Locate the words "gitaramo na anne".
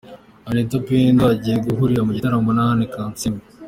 2.17-2.85